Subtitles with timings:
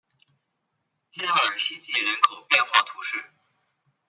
[1.11, 3.23] 加尔希济人口变化图示